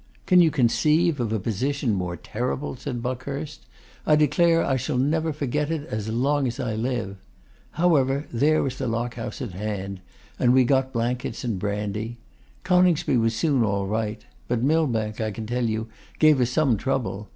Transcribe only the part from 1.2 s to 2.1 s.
position